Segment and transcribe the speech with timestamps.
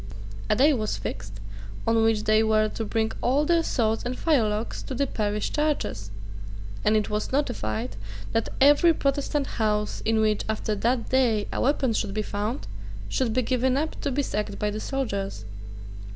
[0.49, 1.39] A day was fixed
[1.85, 6.09] on which they were to bring all their swords and firelocks to the parish churches;
[6.83, 7.97] and it was notified
[8.31, 12.65] that every Protestant house in which, after that day, a weapon should be found
[13.09, 15.45] should be given up to be sacked by the soldiers.